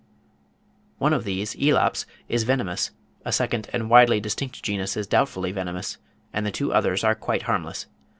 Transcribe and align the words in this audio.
One 0.97 1.13
of 1.13 1.25
these, 1.25 1.53
Elaps, 1.53 2.07
is 2.27 2.41
venomous; 2.41 2.89
a 3.23 3.31
second 3.31 3.69
and 3.71 3.87
widely 3.87 4.19
distinct 4.19 4.63
genus 4.63 4.97
is 4.97 5.05
doubtfully 5.05 5.51
venomous, 5.51 5.99
and 6.33 6.43
the 6.43 6.49
two 6.49 6.73
others 6.73 7.03
are 7.03 7.13
quite 7.13 7.43
harmless. 7.43 7.85